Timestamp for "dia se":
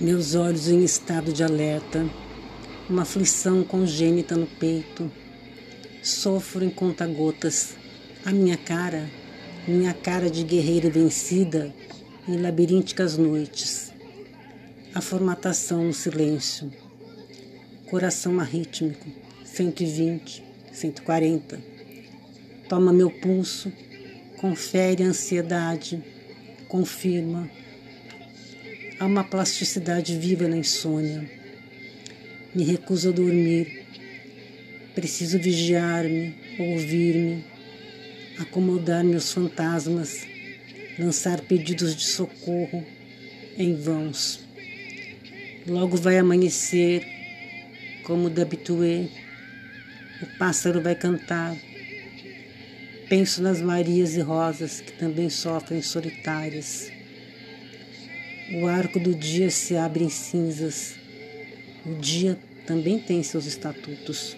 59.14-59.76